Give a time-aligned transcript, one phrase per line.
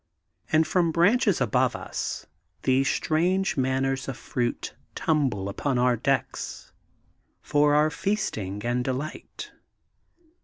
[0.51, 2.25] And from branches above us
[2.63, 6.73] these strange manners of fruits tumble upon our decks
[7.39, 9.51] for our feasting and delight.